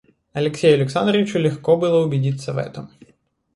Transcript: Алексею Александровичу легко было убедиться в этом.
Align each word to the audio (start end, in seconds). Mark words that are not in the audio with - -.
Алексею 0.33 0.73
Александровичу 0.77 1.37
легко 1.37 1.77
было 1.77 2.03
убедиться 2.03 2.53
в 2.53 2.57
этом. 2.57 2.89